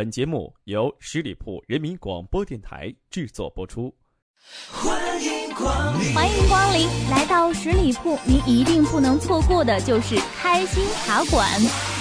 [0.00, 3.94] 本节目由十里铺人民广播电台制作播出。
[4.72, 11.46] 欢迎光临，欢迎光临，来到十里铺，您一定不能错过的就是开心茶馆。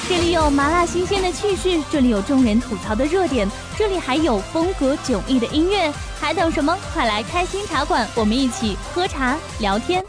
[0.08, 3.46] 这里有麻辣新鲜的趣事，这里有众人吐槽的热点，
[3.78, 5.92] 这里还有风格迥异的音乐，
[6.22, 6.74] 还等什么？
[6.94, 10.02] 快来开心茶馆，我们一起喝茶聊天。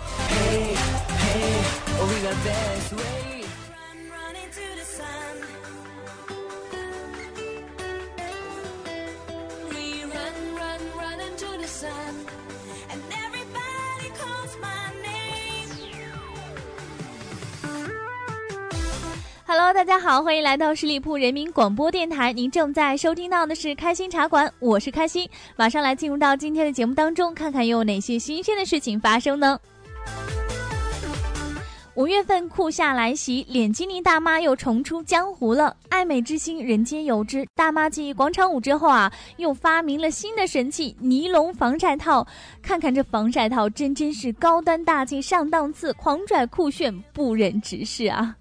[19.52, 22.32] Hello，大家好，欢迎来到十里铺人民广播电台。
[22.32, 25.28] 您正在收听到的是开心茶馆，我是开心。
[25.56, 29.58] 马上来进入到今天的节目当中，看看又有哪些新鲜的事情发生呢？
[31.96, 35.76] 五月份酷夏来袭，脸基尼大妈又重出江湖了。
[35.88, 37.44] 爱美之心，人皆有之。
[37.56, 42.24] 大妈继广场舞之后啊，又发明了新的神器——尼龙防晒套。
[42.62, 48.36] 看看这防晒套，真真是高端大气上档次，狂拽酷炫，不忍直视啊！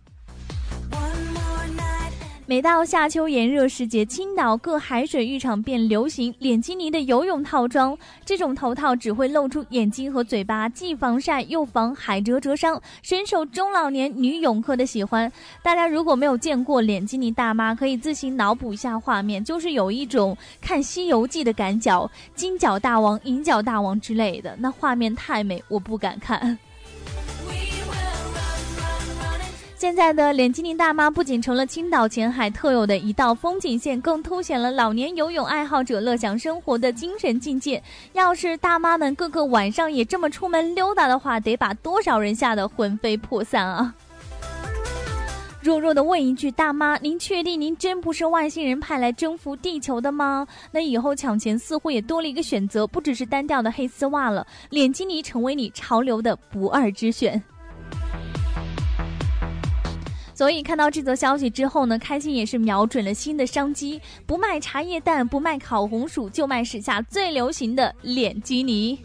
[2.49, 7.95] 每到夏秋炎热时节，青岛各海水浴场便流行脸基尼的游泳套装。
[8.25, 15.31] 这种头套只会露出眼睛和嘴巴，既防晒又防海蜇蜇伤，深受中老年女泳客的喜欢。
[15.61, 26.57] 大家如果没有见过脸基尼大妈，可以自行脑补一下画面，就是有一种看《西游记》的感觉，金角大王、银角大王之类的，那画面太美，我不敢看。
[29.79, 37.81] 现在的脸基尼大妈不仅成了青岛前海特有的一道风景线，更凸显了老年游泳爱好者乐享生活的精神境界。
[38.11, 43.95] 要是大妈们个个晚上也这么出门溜达的话，得把多少人吓得魂飞魄散啊！
[45.61, 50.45] 弱弱的问一句，大妈，您确定您真不是外星人派来征服地球的吗？
[50.71, 57.41] 那以后抢钱似乎也多了一个选择，不只是单调的黑丝袜了，脸基尼成为你潮流的不二之选。
[60.39, 68.97] 所以看到这则消息之后呢，开心也是瞄准了新的商机，不卖茶叶蛋，不卖烤红薯，就卖时下最流行的脸基尼。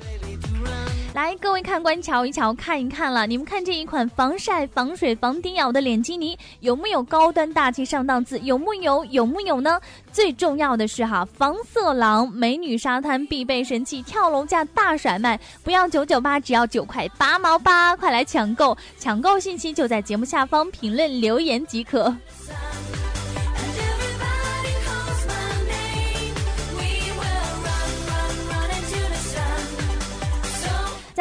[1.24, 3.26] 来，各位看官，瞧一瞧，看一看了。
[3.26, 8.38] 你们看这一款防晒、防水、防叮咬的脸基尼，有木有高端大气上档次？
[8.40, 9.02] 有木有？
[9.06, 9.80] 有木有呢？
[10.12, 18.76] 最重要的是哈，防色狼，美女沙滩必备神器，跳楼价大甩卖，不要九九八，只要九块八毛八，快来抢购！
[18.98, 22.14] 抢购信息就在节目下方评论留言即可。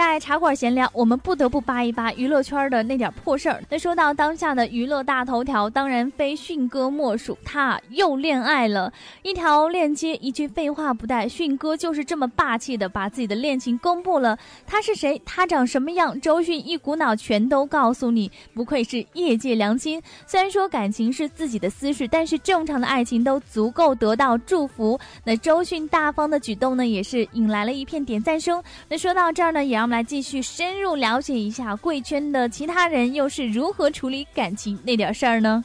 [0.05, 3.63] 在茶馆闲聊，我们不得不扒一扒娱乐圈的那点破事儿。
[3.69, 8.91] 那说到当下的娱乐大头条，当然非迅哥莫属，他又恋爱了。
[9.21, 14.37] 一条链接，一句废话不带，迅哥就是这么霸气的把自己的恋情公布了。
[14.67, 15.19] 他是谁？
[15.25, 16.19] 他长什么样？
[16.19, 19.99] 周迅一股脑全都告诉你，不愧是业界良心。
[20.27, 24.99] 虽然说感情是自己的私事，但是正常的爱情都足够得到祝福。
[25.23, 28.61] 那周迅大方的举动呢，也是引来了一片点赞声。
[28.89, 29.92] 那说到这儿呢，也让。
[29.93, 35.63] 来继续深入了解一下贵圈的其他人又是如何处理感情那点事儿呢？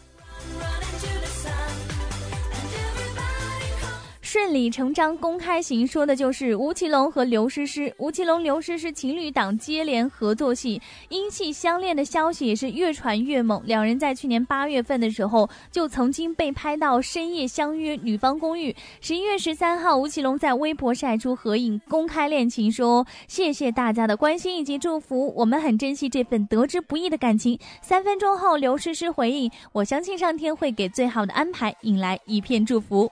[4.40, 7.92] 顺理成章公开型说的就是吴奇隆和刘诗诗。
[7.98, 13.60] 吴奇隆、刘诗诗情侣档接连合作戏，因戏相恋的消息也是越传越猛。
[13.66, 18.74] 两人在去年八月份的时候就曾经被拍到深夜相约女方公寓。
[19.00, 27.58] 十一月十三号，吴奇隆在微博晒出合影，公开恋情，说谢谢大家的关心以及祝福，我们很珍惜这份得之不易的感情。
[27.82, 33.10] 三分钟后，刘诗诗回应：我相信上天会给最好的安排，引来一片祝福。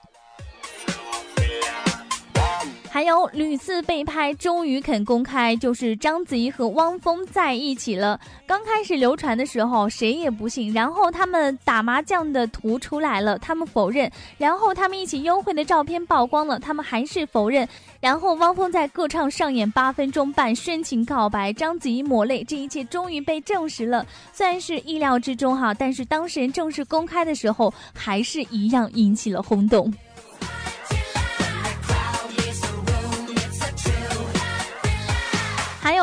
[2.97, 8.19] 还有屡次被拍，终于肯公开，就是章子怡和汪峰在一起了。
[8.47, 10.73] 刚开始流传的时候，谁也不信。
[10.73, 14.11] 然后他们打麻将的图出来了，他们否认。
[14.39, 17.69] 然后他们一起幽会的照片曝光了，他们还是否认。
[18.01, 24.07] 然后汪峰在歌唱上演八分钟半深情告白，章子怡抹泪，这一切终于被证实了。
[24.33, 29.93] 虽然是意料之中哈，但是当事人正式公开的时候，还是一样引起了轰动。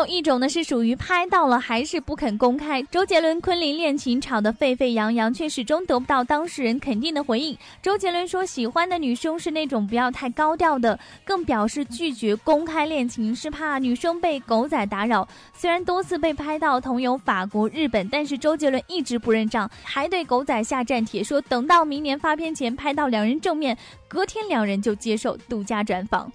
[0.03, 2.83] 有一种呢是属于拍到了还是不肯公开。
[2.83, 7.57] 周杰伦昆凌恋情吵得沸沸扬扬，却始终得不到当事人肯定的回应。
[7.81, 15.25] 周杰伦说喜欢的女生是那种不要太高调的，更表示拒绝公开恋情是怕女生被狗仔打扰。
[15.53, 23.77] 虽然多次被拍到同游法国、日本，但是周杰伦一直不认账，还对狗仔下战帖说等到明年发片前拍到两人正面，
[24.09, 26.29] 隔天两人就接受独家专访。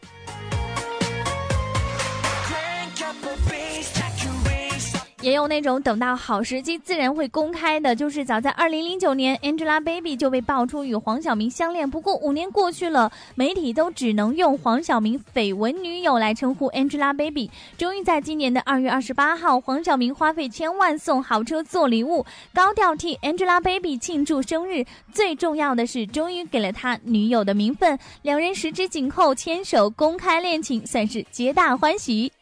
[5.29, 11.89] 也有那种等到好时机自然会公开的，就是早在二零零九年，Angelababy 就被爆出与黄晓明相恋。
[11.89, 17.51] 不过五年过去了，媒体都只能用黄晓明绯闻女友来称呼 Angelababy。
[17.77, 24.87] 终于在今年的二月二十八号，黄晓明花费千万送豪车做礼物，高调替 Angelababy 庆祝生日。
[25.13, 32.33] 最重要的是，终于给了他女友的名分，两人十指紧扣牵手公开恋情，算是皆大欢喜。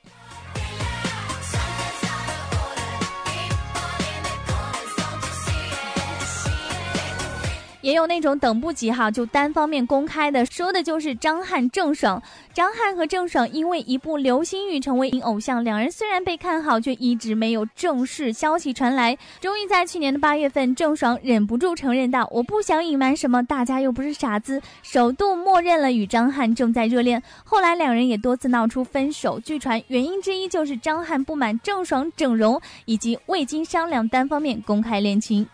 [7.87, 12.21] 也有那种等不及哈，就单方面公开的，说的就是张翰郑爽。
[12.53, 19.17] 张翰和郑爽因为一部《流星雨》成为偶像，两人虽然被看好，却一直没有正式消息传来。
[19.41, 35.47] 终于在去年的八月份，郑爽忍不住承认道：“我不想隐瞒什么，大家又不是傻子，首度默认了与张翰正在热恋。”后来两人也多次闹出分手，据传原因之一就是张翰不满郑爽整容，以及未经商量单方面公开恋情。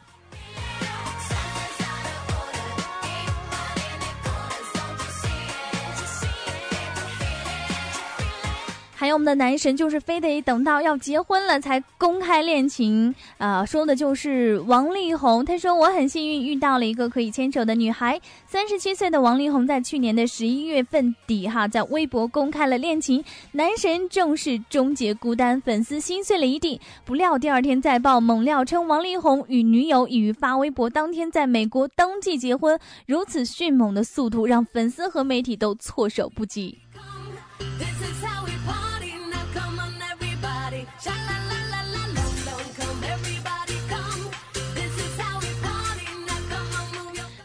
[9.03, 15.45] 还有我们的男神，就是非得等到要结婚了才公开恋情，啊，说的就是王力宏。
[15.45, 18.21] 他说我很幸运遇到了一个可以牵手的女孩。
[18.47, 26.81] 三十七岁的王力宏在去年的十一月份底，哈，在微博公开了恋情，男神正式终结孤单，粉丝心碎了一地。
[27.05, 32.79] 不料第二天再爆猛料称王力宏与女友已于发微博当天在美国登记结婚，
[33.09, 36.79] 如此迅猛的速度让粉丝和媒体都措手不及。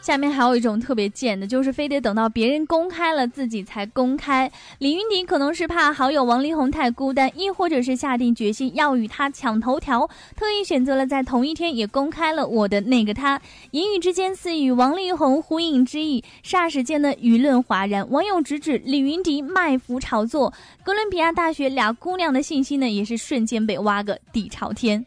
[0.08, 4.50] 下面还有一种特别贱的，就是非得等到别人公开了自己才公开。
[4.80, 13.42] 李云迪可能是怕好友王力宏太孤单，亦或者是下定决心要与他抢头条，特意选择了在同一天也公开了我的那个他。
[13.72, 20.54] 言语之间似与王力宏呼应之意，霎时间的舆论哗然，网友直指李云迪卖腐炒作。
[20.86, 25.06] 哥伦比亚大学俩姑娘的信息呢，也是瞬间被挖个底朝天。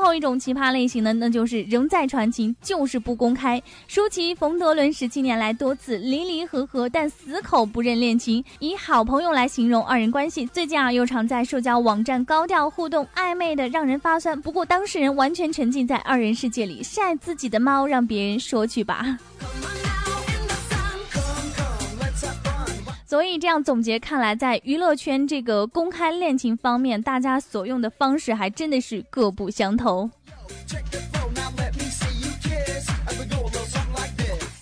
[0.00, 3.62] 后一种奇葩类型呢，那就是仍在传情，就是不公开。
[3.86, 10.46] 舒淇、冯德伦十七年来多次离离合合，但死口不认恋情，以好朋友来形容二人关系。
[10.46, 14.40] 最近啊，又常在社交网站高调互动，暧昧的让人发酸。
[14.40, 19.18] 不过当事人完全沉浸在二人世界里，晒自己的猫，让别人说去吧。
[23.10, 30.08] 所以这样总结看来，在娱乐圈这个公开恋情方面，大家所用的方式还真的是各不相同。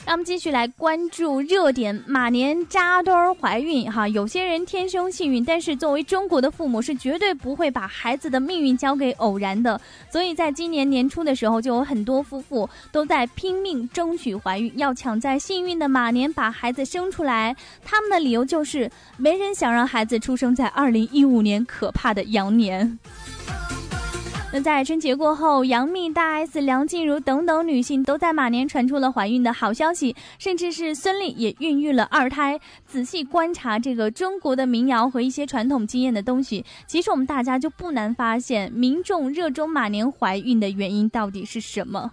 [0.09, 2.03] 让我们继续来关注热点。
[2.07, 9.79] 马年扎堆儿怀孕，哈，有些人天生幸运，但是作为中国的父母，是绝对不会把孩子的命运交给偶然的。
[10.11, 17.55] 所以在今年年初的时候，就有很多夫妇都在拼命争取怀孕，要抢在幸运的马年把孩子生出来。
[17.85, 22.99] 他们的理由就是，没人想让孩子出生在二零一五年可怕的羊年。
[24.51, 32.59] 那在春节过后，杨幂、大 S、梁静茹等等女性都在马年传出了怀孕的好消息，甚至是孙俪也孕育了二胎。
[32.87, 42.11] 仔细观察这个中国的民谣和一些传统经验的东西，其实我们大家就不难发现，民众热衷马年怀孕的原因到底是什么。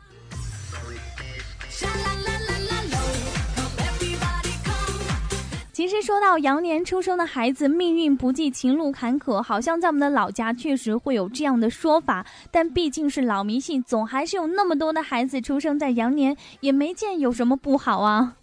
[5.75, 12.25] 其实说到羊年出生的孩子命运不济，情路坎坷，好像在我们的老家确实会有这样的说法。
[12.49, 18.35] 但毕竟是老迷信，总还是有那么多的孩子出生在羊年，也没见有什么不好啊。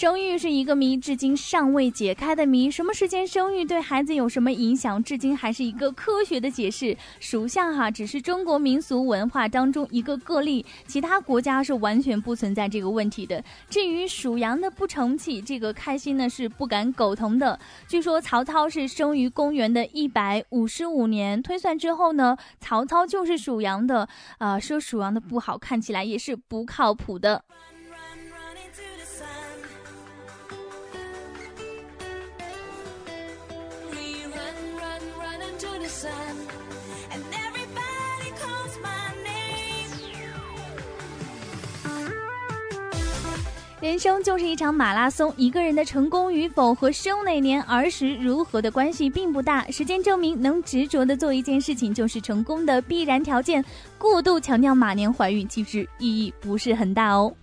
[0.00, 2.70] 生育是一个谜，至今尚未解开的谜。
[2.70, 6.96] 什么时间生育对孩子有什么影响，至今还是一个科学的解释。
[7.18, 13.44] 属相哈只是中国民俗文化当中一个个例，其他国家是完全不存在这个问题的。
[13.68, 17.60] 至于属羊的不成器，这个开心呢是不敢苟同的。
[17.86, 24.08] 据说曹操是生于公元的一百五十五年，推算之后呢，曹操就是属羊的。
[24.38, 27.44] 啊，说属羊的不好，看起来也是不靠谱的。
[43.90, 49.68] 人生就是一场马拉松，一个人的成功与否和生哪年、儿时如何的关系并不大。
[49.68, 53.64] 时间证明，能执着的做一件事情就是成功的必然条件。
[53.98, 57.34] 过度强调马年怀孕，其实意义不是很大哦。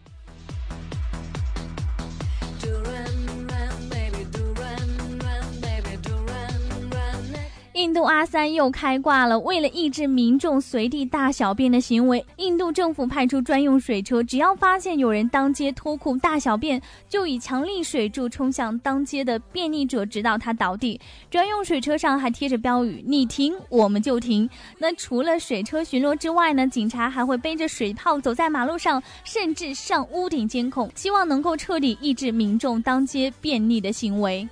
[7.97, 9.39] 度阿三又开挂了。
[9.39, 21.01] 为了抑制民众随地大小便的行为，印度政府派出专用水车，只要发现有人当街脱裤大小便，就以强力水柱冲向当街的便溺者，直到他倒地。
[21.31, 26.67] 专用水车上还贴着标语：“你停，我们就停。”那除了水车巡逻之外呢？
[26.67, 34.47] 警察还会背着水炮走在马路上，甚至上屋顶监控，希望能够彻底抑制民众当街便溺的行为。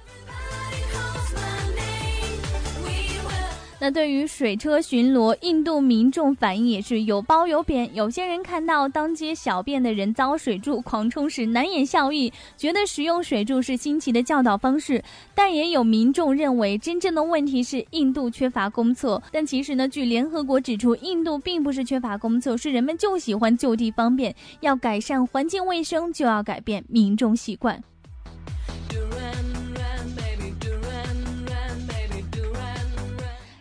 [3.86, 7.88] 那对于水车巡逻，印度民众反应也是有褒有贬。
[7.94, 15.04] 有些人看到当街小便的人遭水柱狂冲时难掩笑意，觉得使用水柱是新奇的教导方式。
[15.36, 19.22] 但也有民众认为，真正的问题是印度缺乏公厕。
[19.32, 24.36] 但其实呢，据联合国指出，印度并不是缺乏公厕，是人们就喜欢就地方便。
[24.62, 27.84] 要改善环境卫生，就要改变民众习惯。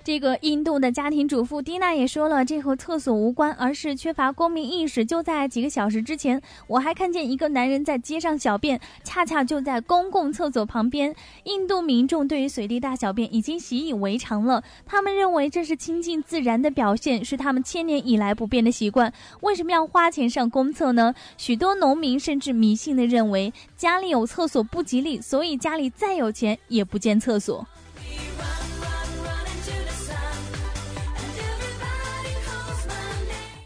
[0.05, 5.03] 这个印度的家庭主妇蒂娜也说了，这和厕所无关，而是缺乏公民意识。
[5.03, 11.17] 就在几个小时之前，我还看见一个男人在街上小便，恰恰就在公共厕所旁边。
[11.45, 19.11] 印度民众对于随地大小便已经习以为常了，他们认为这是亲近自然的表现，是他们千年以来不变的习惯。
[19.41, 21.15] 为什么要花钱上公厕呢？
[21.39, 27.67] 许多农民甚至迷信地认为，家里有厕所不吉利，所以家里再有钱也不建厕所。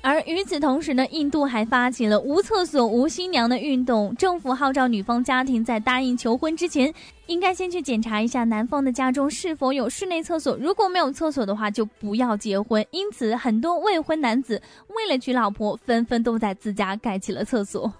[0.08, 4.16] 而与此同时呢，印度还发起了无厕所无新娘的运动。
[4.16, 6.90] 政府号召女方家庭在答应求婚之前，
[7.26, 10.56] 应该先去检查一下男方的家中是否有室内厕所。
[10.56, 12.82] 如果没有厕所的话，就不要结婚。
[12.90, 14.62] 因此，很多未婚男子
[14.96, 17.92] 为了娶老婆，纷纷都在自家盖起了厕所。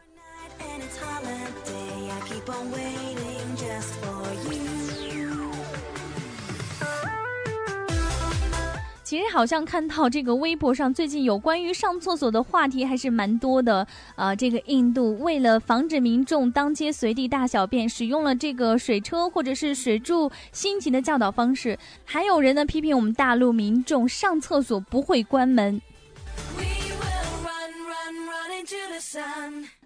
[9.08, 13.86] 其实好像看到这个微博上最近有关于上厕所的话题还是蛮多的。
[14.16, 21.78] 呃，这个印度为了防止民众当街随地大小便，使用了这个水车或者是水柱，新奇的教导方式。
[22.04, 25.80] 还有人呢批评我们大陆民众上厕所不会关门。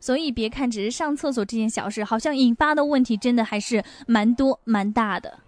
[0.01, 5.39] 所以别看只是上厕所这件小事，好像引发的问题真的还是蛮多蛮大的。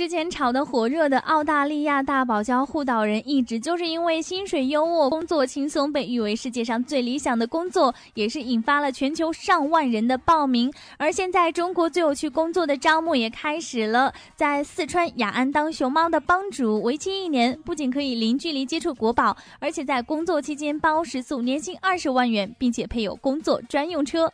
[0.00, 10.72] 之前炒得火热的澳大利亚大堡礁护岛人，一直就是因为薪水优渥、工作轻松，被誉为世界上最理想的工作，也是引发了全球上万人的报名。
[10.96, 24.32] 而现在，中国最有趣工作的招募也开始了，在四川雅安当熊猫的帮主，为期一年，不仅可以零距离接触国宝，而且在工作期间包食宿，年薪二十万元，并且配有工作专用车。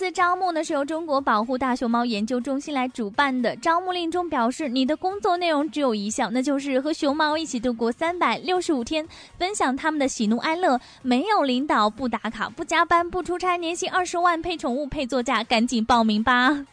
[0.00, 3.54] 此次招募呢是由中国保护大熊猫研究中心来主办的。
[3.56, 10.80] 招募令中表示，你的工作内容只有一项，那就是和熊猫一起度过三百六十五天，分享他们的喜怒哀乐。
[11.02, 16.64] 没有领导，不打卡，不加班，不出差，年薪二十万，配宠物，配座驾，赶紧报名吧！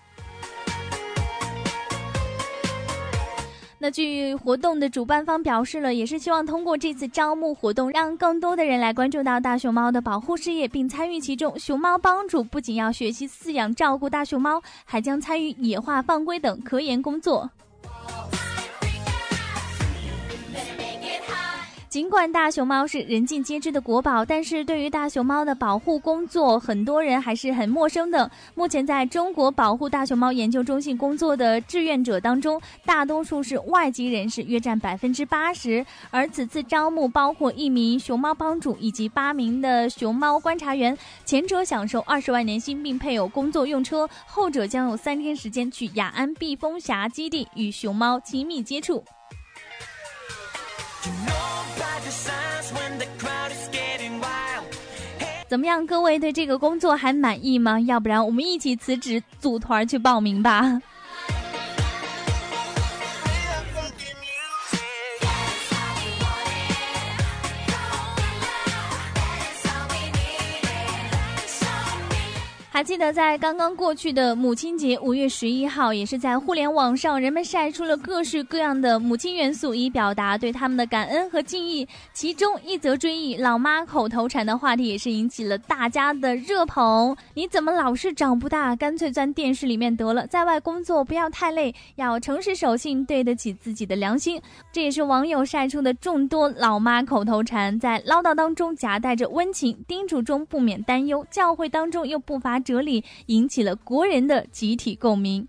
[3.79, 11.57] 那据活动的主办方表示了，也是希望通过这次招募活动，让更多的人来关注到大熊猫的保护事业，并参与其中。
[11.59, 17.51] 熊猫帮主不仅要学习饲养照顾大熊猫，还将参与野化放归等科研工作。
[21.89, 28.29] 尽管大熊猫是人尽皆知的国宝，但是对于大熊猫的保护工作，很多人还是很陌生的。
[28.55, 35.85] 目前在中国保护大熊猫研究中心工作的志愿者当中，大多数是外籍人士，约占百分之八十。
[36.11, 49.03] 而此次招募包括一名熊猫帮主以及八名的熊猫观察员，前者享受二十万年薪，并配有工作用车；后者将有三天时间去雅安避风峡基地与熊猫亲密接触。
[55.49, 57.79] 怎么样，各位对这个工作还满意吗？
[57.81, 60.81] 要不然我们一起辞职组团去报名吧。
[72.77, 81.87] 还记得在刚刚过去的母亲节五月十一号，也是在互联网上，人们晒出了各式各样的母亲元素，以表达对他们的感恩和敬意。
[82.13, 87.17] 其中一则追忆老妈口头禅的话题，也是引起了大家的热捧。
[87.33, 88.75] 你怎么老是长不大？
[88.75, 90.27] 干脆钻电视里面得了。
[90.27, 94.39] 在外工作不要太累，要诚实守信，对得起自己的良心。
[94.71, 102.61] 这也是网友晒出的众多老妈口头禅，在唠叨当中夹带着温情，叮嘱中不免担忧，教诲当中又不乏。
[102.67, 105.47] 哲理引起了国人的集体共鸣。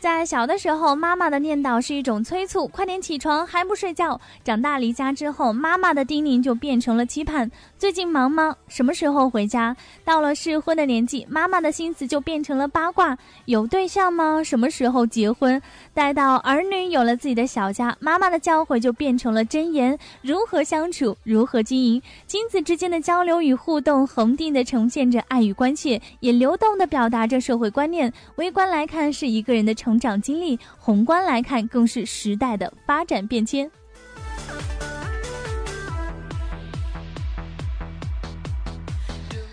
[0.00, 4.18] 在小的时候，妈妈的念叨是一种催促，快点起床，还不睡觉。
[4.42, 7.50] 长大离家之后，妈妈的叮咛就变成了期盼。
[7.76, 8.56] 最近忙吗？
[8.66, 9.76] 什么时候回家？
[10.02, 13.18] 到了适婚的年纪，妈妈的心思就变成了八卦。
[13.44, 14.42] 有对象吗？
[14.42, 15.60] 什么时候结婚？
[15.92, 22.00] 待到儿女有了自己的小家，妈妈的教诲就变成了箴言：如何相处，如何经营。
[22.26, 28.10] 亲子之间的交流与互动，恒定的呈现着爱与关切，也流动的表达着社会观念。
[28.36, 29.89] 微观来看，是一个人的成。
[29.90, 33.68] 成长经历，宏观来看，更是时代的发展变迁。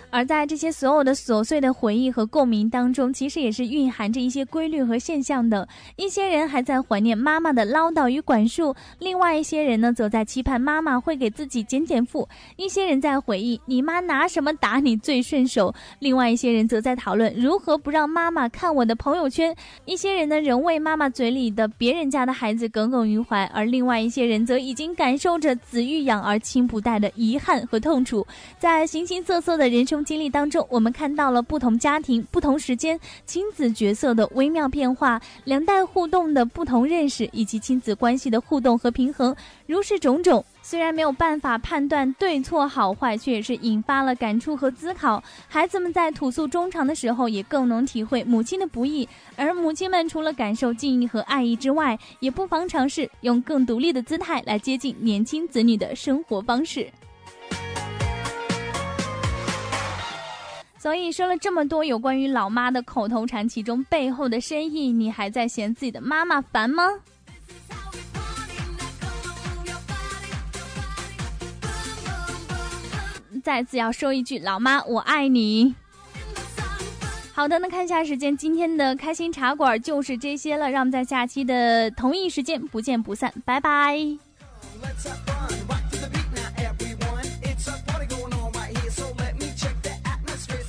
[0.09, 5.67] 而在这些所有的琐碎的回忆和共鸣当中，其实也是蕴含着一些规律和现象的。
[5.97, 12.27] 一些人还在怀念妈妈的唠叨与管束，另外一些人呢，则在期盼妈妈会给自己减减负。
[12.55, 19.53] 一些人在回忆你妈拿什么打你最顺手，另外一些人则在讨论如何不让妈妈看我的朋友圈。
[19.83, 28.25] 一些人呢，仍为妈妈嘴里的别人家的孩子耿耿于怀，而另外一些人则已经感受着子欲养而亲不待的遗憾和痛楚。
[28.57, 29.97] 在形形色色的人生。
[30.07, 39.35] 经历当中，我们看到了不同家庭、不同时间亲子角色的微妙变化，两代互动的不同认识，以及亲子关系的互动和平衡，
[39.65, 40.45] 如是种种。
[40.61, 45.21] 虽然没有办法判断对错好坏，却也是引发了感触和思考。
[45.49, 49.05] 孩子们在吐诉衷肠的时候，也更能体会母亲的不易。
[49.35, 56.89] 而母亲们除了感受敬意和爱意之外，也不妨尝试用更独立的姿态来接近年轻子女的生活方式。
[60.87, 66.81] 所以说了这么多有关于老妈的口头禅，其中背后的深意，你还在嫌自己的妈妈烦吗？
[73.43, 75.75] 再次要说一句，老妈我爱你。
[77.33, 83.99] 好的，那看一下时间，今天的开心茶馆就是这些了，让我们在下期的同一时间不见不散，拜拜。